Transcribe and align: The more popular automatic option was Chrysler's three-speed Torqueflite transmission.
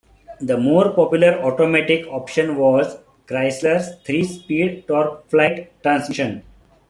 The 0.39 0.57
more 0.57 0.89
popular 0.93 1.43
automatic 1.43 2.07
option 2.07 2.55
was 2.55 2.97
Chrysler's 3.27 3.99
three-speed 4.03 4.87
Torqueflite 4.87 5.67
transmission. 5.83 6.41